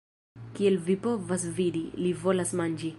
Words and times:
Kiel 0.55 0.77
vi 0.89 0.95
povas 1.05 1.47
vidi, 1.59 1.85
li 2.05 2.19
volas 2.25 2.59
manĝi 2.63 2.89